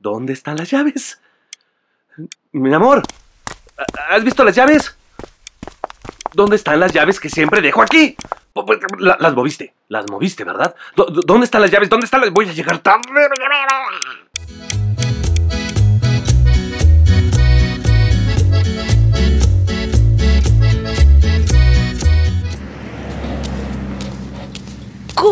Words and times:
¿Dónde 0.00 0.32
están 0.32 0.56
las 0.56 0.70
llaves? 0.70 1.20
Mi 2.52 2.72
amor, 2.74 3.02
¿has 4.08 4.24
visto 4.24 4.42
las 4.44 4.56
llaves? 4.56 4.96
¿Dónde 6.32 6.56
están 6.56 6.80
las 6.80 6.92
llaves 6.92 7.20
que 7.20 7.28
siempre 7.28 7.60
dejo 7.60 7.82
aquí? 7.82 8.16
La- 8.98 9.16
Las 9.20 9.34
moviste, 9.34 9.74
las 9.88 10.08
moviste, 10.10 10.42
¿verdad? 10.44 10.74
¿Dó- 10.96 11.06
dó- 11.06 11.22
¿Dónde 11.24 11.44
están 11.44 11.60
las 11.62 11.70
llaves? 11.70 11.88
¿Dónde 11.90 12.04
están 12.06 12.20
las...? 12.22 12.30
Voy 12.30 12.48
a 12.48 12.52
llegar 12.52 12.78
tarde. 12.78 13.02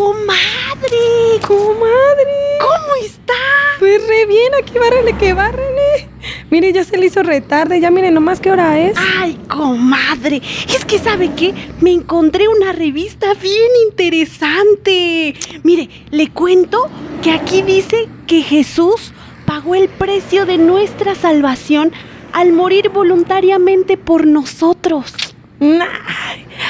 ¡Comadre! 0.08 1.40
¡Comadre! 1.46 2.58
¿Cómo 2.60 2.94
está? 3.02 3.34
Pues 3.78 3.87
re 4.06 4.26
bien, 4.26 4.52
aquí 4.60 4.78
bárrele 4.78 5.12
que 5.14 5.32
bárrele. 5.32 6.08
Mire, 6.50 6.72
ya 6.72 6.84
se 6.84 6.96
le 6.96 7.06
hizo 7.06 7.22
retarde, 7.22 7.80
ya 7.80 7.90
mire 7.90 8.10
nomás 8.10 8.40
qué 8.40 8.50
hora 8.50 8.78
es. 8.78 8.96
Ay, 9.18 9.38
comadre, 9.48 10.40
es 10.68 10.84
que 10.84 10.98
sabe 10.98 11.32
qué, 11.34 11.54
me 11.80 11.92
encontré 11.92 12.48
una 12.48 12.72
revista 12.72 13.34
bien 13.34 13.70
interesante. 13.88 15.34
Mire, 15.62 15.88
le 16.10 16.28
cuento 16.28 16.88
que 17.22 17.32
aquí 17.32 17.62
dice 17.62 18.08
que 18.26 18.42
Jesús 18.42 19.12
pagó 19.46 19.74
el 19.74 19.88
precio 19.88 20.46
de 20.46 20.58
nuestra 20.58 21.14
salvación 21.14 21.92
al 22.32 22.52
morir 22.52 22.90
voluntariamente 22.90 23.96
por 23.96 24.26
nosotros. 24.26 25.14
Nah, 25.60 25.86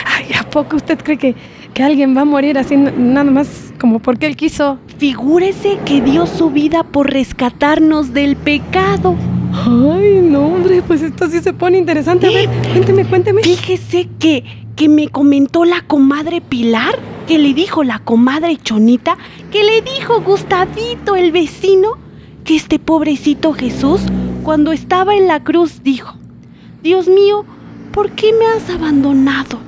Ay, 0.05 0.33
¿a 0.39 0.49
poco 0.49 0.77
usted 0.77 0.99
cree 1.03 1.19
que, 1.19 1.35
que 1.75 1.83
alguien 1.83 2.17
va 2.17 2.23
a 2.23 2.25
morir 2.25 2.59
así 2.59 2.77
nada 2.77 3.31
más 3.31 3.73
como 3.79 3.99
porque 4.01 4.27
él 4.27 4.37
quiso? 4.37 4.79
Figúrese 4.99 5.79
que 5.85 6.01
dio 6.01 6.27
su 6.27 6.51
vida 6.51 6.83
por 6.83 7.09
rescatarnos 7.09 8.13
del 8.13 8.35
pecado. 8.35 9.15
Ay, 9.53 10.21
no, 10.21 10.47
hombre, 10.47 10.83
pues 10.83 11.03
esto 11.03 11.29
sí 11.29 11.39
se 11.39 11.53
pone 11.53 11.79
interesante. 11.79 12.27
A 12.27 12.31
ver, 12.31 12.49
cuénteme, 12.73 13.05
cuénteme. 13.05 13.43
Fíjese 13.43 14.09
que, 14.19 14.43
que 14.75 14.89
me 14.89 15.07
comentó 15.07 15.65
la 15.65 15.83
comadre 15.83 16.41
Pilar, 16.41 16.99
que 17.29 17.39
le 17.39 17.55
dijo 17.55 17.85
la 17.85 18.01
comadre 18.01 18.57
Chonita, 18.57 19.17
que 19.53 19.63
le 19.63 19.83
dijo 19.83 20.21
Gustavito, 20.21 21.15
el 21.15 21.31
vecino, 21.31 21.97
que 22.45 22.57
este 22.57 22.81
pobrecito 22.81 23.53
Jesús, 23.53 24.01
cuando 24.43 24.73
estaba 24.73 25.15
en 25.15 25.29
la 25.29 25.45
cruz, 25.45 25.85
dijo, 25.85 26.17
Dios 26.83 27.07
mío, 27.07 27.45
¿por 27.93 28.11
qué 28.11 28.33
me 28.33 28.47
has 28.47 28.69
abandonado? 28.69 29.61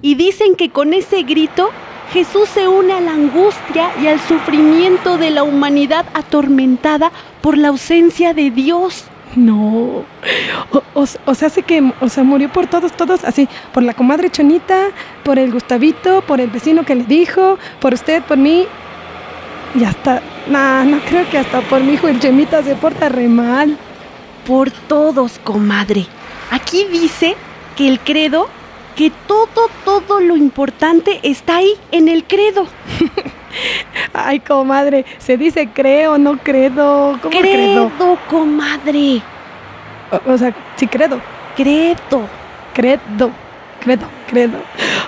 Y 0.00 0.14
dicen 0.14 0.54
que 0.56 0.70
con 0.70 0.94
ese 0.94 1.22
grito 1.22 1.68
Jesús 2.12 2.48
se 2.48 2.68
une 2.68 2.92
a 2.92 3.00
la 3.00 3.12
angustia 3.12 3.90
y 4.02 4.06
al 4.06 4.20
sufrimiento 4.20 5.18
de 5.18 5.30
la 5.30 5.42
humanidad 5.42 6.04
atormentada 6.14 7.10
por 7.40 7.58
la 7.58 7.68
ausencia 7.68 8.32
de 8.34 8.50
Dios. 8.50 9.04
No. 9.34 10.04
O, 10.70 10.82
o- 10.94 11.06
o 11.24 11.34
sea, 11.34 11.48
hace 11.48 11.62
que, 11.62 11.92
o 12.00 12.08
sea, 12.08 12.22
murió 12.22 12.48
por 12.52 12.66
todos, 12.68 12.92
todos, 12.92 13.24
así, 13.24 13.48
por 13.72 13.82
la 13.82 13.94
comadre 13.94 14.30
Chonita, 14.30 14.90
por 15.24 15.38
el 15.40 15.50
Gustavito, 15.50 16.20
por 16.22 16.40
el 16.40 16.50
vecino 16.50 16.84
que 16.84 16.94
le 16.94 17.04
dijo, 17.04 17.58
por 17.80 17.94
usted, 17.94 18.22
por 18.22 18.36
mí. 18.38 18.66
Y 19.74 19.82
hasta, 19.82 20.22
nah, 20.48 20.84
no 20.84 21.00
creo 21.00 21.28
que 21.30 21.38
hasta 21.38 21.62
por 21.62 21.80
mi 21.80 21.94
hijo 21.94 22.06
el 22.06 22.20
Chemita 22.20 22.62
se 22.62 22.76
porta 22.76 23.08
re 23.08 23.26
mal. 23.28 23.76
por 24.46 24.70
todos, 24.70 25.40
comadre. 25.42 26.06
Aquí 26.50 26.84
dice 26.92 27.34
que 27.76 27.88
el 27.88 27.98
credo, 27.98 28.48
que 28.96 29.10
todo, 29.26 29.68
todo 29.84 30.20
lo 30.20 30.36
importante 30.36 31.20
está 31.22 31.56
ahí 31.56 31.72
en 31.92 32.08
el 32.08 32.24
credo. 32.24 32.66
Ay, 34.12 34.40
comadre, 34.40 35.04
se 35.18 35.36
dice 35.36 35.68
creo, 35.72 36.18
no 36.18 36.38
credo. 36.38 37.18
¿Cómo 37.22 37.38
credo? 37.38 37.88
Credo, 37.90 38.18
comadre. 38.28 39.22
O, 40.10 40.32
o 40.32 40.38
sea, 40.38 40.54
sí 40.76 40.86
credo. 40.86 41.20
Credo. 41.56 42.28
Credo. 42.72 43.30
Credo, 43.80 44.06
credo. 44.28 44.58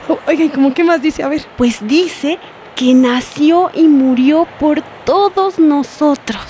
O- 0.08 0.18
Oiga, 0.26 0.44
¿y 0.44 0.48
cómo 0.48 0.72
qué 0.74 0.84
más 0.84 1.00
dice? 1.02 1.22
A 1.22 1.28
ver. 1.28 1.42
Pues 1.56 1.86
dice 1.86 2.38
que 2.74 2.92
nació 2.94 3.70
y 3.74 3.84
murió 3.88 4.46
por 4.60 4.82
todos 5.04 5.58
nosotros. 5.58 6.42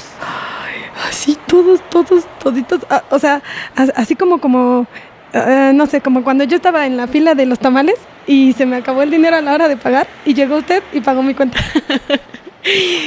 Así 1.09 1.39
todos, 1.47 1.81
todos, 1.91 2.25
toditos. 2.43 2.81
ah, 2.91 3.03
o 3.11 3.19
sea, 3.19 3.43
as- 3.77 3.93
así 3.95 4.17
como, 4.17 4.39
como, 4.41 4.87
ah, 5.35 5.73
no 5.75 5.87
sé, 5.87 6.01
como 6.01 6.25
cuando 6.25 6.45
yo 6.45 6.57
estaba 6.57 6.87
en 6.87 6.97
la 6.97 7.07
fila 7.07 7.35
de 7.35 7.47
los 7.47 7.59
tamales 7.59 7.97
y 8.27 8.53
se 8.55 8.67
me 8.67 8.77
acabó 8.77 9.03
el 9.03 9.11
dinero 9.11 9.37
a 9.37 9.41
la 9.41 9.53
hora 9.53 9.69
de 9.69 9.77
pagar 9.77 10.07
y 10.25 10.35
llegó 10.35 10.57
usted 10.57 10.83
y 10.93 11.01
pagó 11.01 11.23
mi 11.23 11.35
cuenta. 11.35 11.59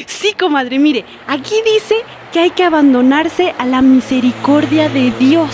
Sí, 0.07 0.31
comadre, 0.39 0.79
mire, 0.79 1.03
aquí 1.27 1.55
dice 1.65 1.95
que 2.31 2.39
hay 2.39 2.49
que 2.51 2.63
abandonarse 2.63 3.53
a 3.57 3.65
la 3.65 3.81
misericordia 3.81 4.87
de 4.87 5.11
Dios. 5.19 5.53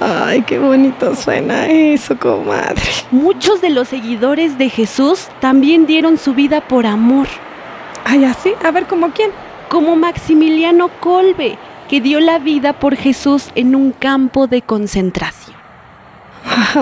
Ay, 0.00 0.40
qué 0.40 0.58
bonito 0.58 1.14
suena 1.14 1.66
eso, 1.66 2.18
comadre. 2.18 2.80
Muchos 3.10 3.60
de 3.60 3.68
los 3.68 3.88
seguidores 3.88 4.56
de 4.56 4.70
Jesús 4.70 5.28
también 5.38 5.84
dieron 5.84 6.16
su 6.16 6.32
vida 6.32 6.62
por 6.62 6.86
amor. 6.86 7.26
Ay, 8.06 8.24
así, 8.24 8.54
a 8.64 8.70
ver, 8.70 8.86
¿como 8.86 9.10
quién? 9.10 9.32
como 9.68 9.96
Maximiliano 9.96 10.88
Kolbe, 11.00 11.58
que 11.88 12.00
dio 12.00 12.20
la 12.20 12.38
vida 12.38 12.72
por 12.72 12.96
Jesús 12.96 13.50
en 13.54 13.74
un 13.74 13.92
campo 13.92 14.46
de 14.46 14.62
concentración. 14.62 15.45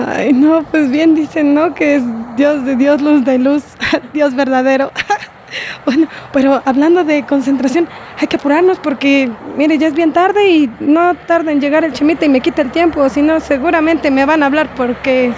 Ay, 0.07 0.33
no, 0.33 0.63
pues 0.63 0.89
bien 0.89 1.15
dicen, 1.15 1.53
¿no? 1.53 1.73
Que 1.73 1.95
es 1.95 2.03
Dios 2.35 2.65
de 2.65 2.75
Dios, 2.75 3.01
luz 3.01 3.25
de 3.25 3.37
luz, 3.37 3.63
Dios 4.13 4.35
verdadero. 4.35 4.91
Bueno, 5.85 6.07
pero 6.33 6.61
hablando 6.65 7.05
de 7.05 7.23
concentración, 7.23 7.87
hay 8.19 8.27
que 8.27 8.35
apurarnos 8.35 8.77
porque, 8.79 9.31
mire, 9.55 9.77
ya 9.77 9.87
es 9.87 9.93
bien 9.93 10.11
tarde 10.11 10.49
y 10.49 10.69
no 10.81 11.15
tarda 11.15 11.51
en 11.53 11.61
llegar 11.61 11.85
el 11.85 11.93
chemita 11.93 12.25
y 12.25 12.29
me 12.29 12.41
quita 12.41 12.61
el 12.61 12.71
tiempo, 12.71 13.07
si 13.07 13.21
no, 13.21 13.39
seguramente 13.39 14.11
me 14.11 14.25
van 14.25 14.43
a 14.43 14.47
hablar 14.47 14.67
porque, 14.75 15.31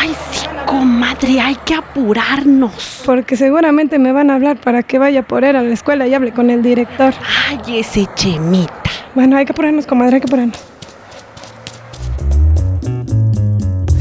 Ay, 0.00 0.14
sí, 0.32 0.46
comadre, 0.66 1.40
hay 1.40 1.54
que 1.64 1.74
apurarnos. 1.74 3.02
porque 3.06 3.36
seguramente 3.36 3.98
me 3.98 4.12
van 4.12 4.30
a 4.30 4.34
hablar 4.34 4.58
para 4.58 4.82
que 4.82 4.98
vaya 4.98 5.22
por 5.22 5.44
él 5.44 5.56
a 5.56 5.62
la 5.62 5.72
escuela 5.72 6.06
y 6.06 6.12
hable 6.12 6.32
con 6.32 6.50
el 6.50 6.60
director. 6.62 7.14
Ay, 7.48 7.78
ese 7.78 8.06
chemita. 8.16 8.72
Bueno, 9.14 9.36
hay 9.38 9.46
que 9.46 9.52
apurarnos, 9.52 9.86
comadre, 9.86 10.16
hay 10.16 10.20
que 10.20 10.26
apurarnos. 10.26 10.62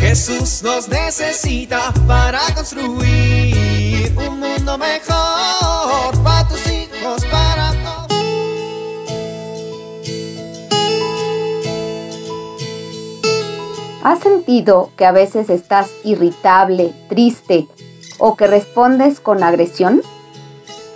Jesús 0.08 0.64
nos 0.64 0.88
necesita 0.88 1.94
para 2.08 2.40
construir 2.56 4.16
un 4.16 4.40
mundo 4.40 4.78
mejor 4.78 6.24
para 6.24 6.48
tus 6.48 6.66
hijos, 6.66 7.26
para. 7.26 7.74
¿Has 14.02 14.20
sentido 14.20 14.92
que 14.96 15.06
a 15.06 15.12
veces 15.12 15.50
estás 15.50 15.90
irritable, 16.06 16.94
triste 17.10 17.68
o 18.18 18.38
que 18.38 18.48
respondes 18.48 19.20
con 19.20 19.44
agresión? 19.44 20.02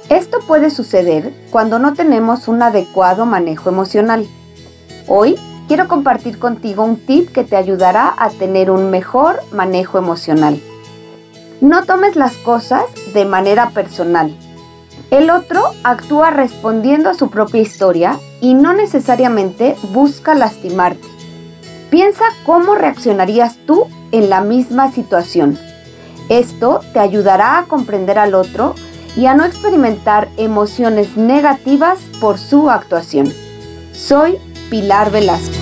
Esto 0.07 0.39
puede 0.47 0.69
suceder 0.69 1.33
cuando 1.51 1.79
no 1.79 1.95
tenemos 1.95 2.47
un 2.47 2.61
adecuado 2.63 3.25
manejo 3.25 3.67
emocional. 3.67 4.25
Hoy 5.09 5.37
quiero 5.72 5.88
compartir 5.88 6.38
contigo 6.38 6.84
un 6.84 6.97
tip 6.97 7.32
que 7.32 7.46
te 7.46 7.56
ayudará 7.56 8.14
a 8.18 8.29
tener 8.29 8.70
un 8.70 8.91
mejor 8.91 9.40
manejo 9.53 9.97
emocional. 9.97 10.62
No 11.62 11.85
tomes 11.85 12.18
las 12.18 12.35
cosas 12.35 12.84
de 13.14 13.23
manera 13.23 13.70
personal. 13.70 14.35
El 15.12 15.29
otro 15.29 15.64
actúa 15.85 16.29
respondiendo 16.29 17.09
a 17.09 17.14
su 17.14 17.29
propia 17.29 17.62
historia 17.62 18.20
y 18.41 18.53
no 18.53 18.73
necesariamente 18.73 19.78
busca 19.94 20.35
lastimarte. 20.35 21.08
Piensa 21.90 22.26
cómo 22.46 22.76
reaccionarías 22.76 23.56
tú 23.66 23.85
en 24.12 24.29
la 24.29 24.41
misma 24.41 24.91
situación. 24.91 25.58
Esto 26.28 26.82
te 26.91 27.00
ayudará 27.00 27.59
a 27.59 27.64
comprender 27.64 28.20
al 28.20 28.35
otro 28.35 28.76
y 29.16 29.26
a 29.28 29.35
no 29.35 29.46
experimentar 29.46 30.28
emociones 30.35 31.16
negativas 31.16 32.00
por 32.20 32.40
su 32.40 32.70
actuación. 32.70 33.32
Soy 33.94 34.38
Pilar 34.70 35.12
Velasco. 35.12 35.60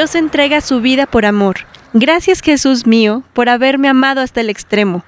Dios 0.00 0.14
entrega 0.14 0.62
su 0.62 0.80
vida 0.80 1.04
por 1.04 1.26
amor. 1.26 1.66
Gracias 1.92 2.40
Jesús 2.40 2.86
mío 2.86 3.22
por 3.34 3.50
haberme 3.50 3.86
amado 3.86 4.22
hasta 4.22 4.40
el 4.40 4.48
extremo, 4.48 5.04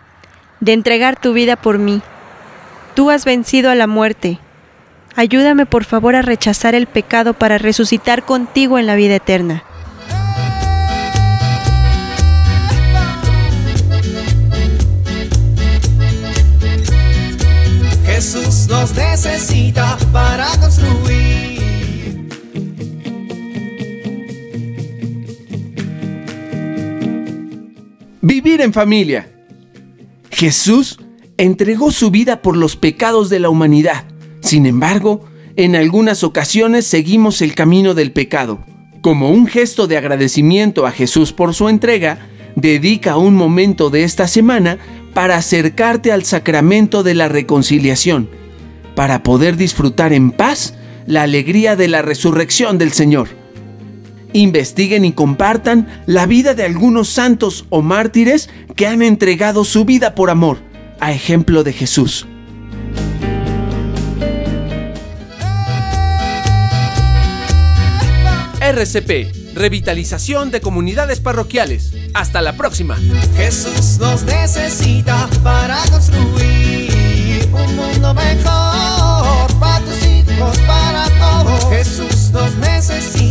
de 0.61 0.75
entregar 0.75 1.19
tu 1.19 1.33
vida 1.33 1.57
por 1.57 1.79
mí. 1.79 2.03
Tú 2.95 3.09
has 3.09 3.25
vencido 3.25 3.71
a 3.71 3.75
la 3.75 3.87
muerte. 3.87 4.39
Ayúdame 5.17 5.65
por 5.65 5.85
favor 5.85 6.15
a 6.15 6.21
rechazar 6.21 6.75
el 6.75 6.87
pecado 6.87 7.33
para 7.33 7.57
resucitar 7.57 8.23
contigo 8.23 8.79
en 8.79 8.87
la 8.87 8.95
vida 8.95 9.15
eterna. 9.15 9.65
Jesús 18.05 18.69
nos 18.69 18.95
necesita 18.95 19.97
para 20.13 20.52
En 28.63 28.73
familia. 28.73 29.29
Jesús 30.31 31.01
entregó 31.37 31.91
su 31.91 32.13
vida 32.13 32.43
por 32.43 32.57
los 32.57 32.77
pecados 32.77 33.29
de 33.29 33.41
la 33.41 33.51
humanidad. 33.51 34.05
Sin 34.41 34.67
embargo, 34.67 35.25
en 35.57 35.75
algunas 35.75 36.23
ocasiones 36.23 36.87
seguimos 36.87 37.43
el 37.43 37.57
camino 37.57 37.95
del 37.95 38.13
pecado. 38.13 38.65
Como 39.01 39.31
un 39.31 39.49
gesto 39.49 39.89
de 39.89 39.97
agradecimiento 39.97 40.87
a 40.87 40.93
Jesús 40.93 41.33
por 41.33 41.55
su 41.55 41.69
entrega, 41.69 42.29
dedica 42.55 43.17
un 43.17 43.35
momento 43.35 43.91
de 43.91 44.05
esta 44.05 44.29
semana 44.29 44.79
para 45.13 45.39
acercarte 45.39 46.13
al 46.13 46.25
sacramento 46.25 47.03
de 47.03 47.17
la 47.17 47.27
reconciliación, 47.27 48.31
para 48.95 49.25
poder 49.25 49.57
disfrutar 49.57 50.13
en 50.13 50.31
paz 50.31 50.75
la 51.07 51.23
alegría 51.23 51.75
de 51.75 51.89
la 51.89 52.01
resurrección 52.01 52.79
del 52.79 52.93
Señor 52.93 53.42
investiguen 54.33 55.05
y 55.05 55.13
compartan 55.13 55.89
la 56.07 56.27
vida 56.27 56.55
de 56.55 56.65
algunos 56.65 57.09
santos 57.09 57.67
o 57.71 57.83
mártires 57.83 58.49
que 58.77 58.87
han 58.87 59.03
entregado 59.03 59.65
su 59.65 59.85
vida 59.85 60.15
por 60.15 60.31
amor, 60.31 60.59
a 61.01 61.13
ejemplo 61.13 61.65
de 61.65 61.73
Jesús. 61.73 62.27
RCP, 68.63 69.55
revitalización 69.55 70.53
de 70.53 70.61
comunidades 70.61 71.21
parroquiales. 71.21 71.93
Hasta 72.15 72.41
la 72.43 72.57
próxima. 72.57 72.97
Jesús 73.37 73.99
nos 73.99 74.23
necesita 74.23 75.29
para 75.43 75.83
construir 75.91 77.49
un 77.53 77.77
mundo 77.77 78.15
mejor 78.15 79.53
para 79.59 79.85
tus 79.85 80.07
hijos, 80.07 80.59
para 80.67 81.09
todos. 81.19 81.71
Jesús 81.71 82.31
nos 82.33 82.55
necesita. 82.57 83.22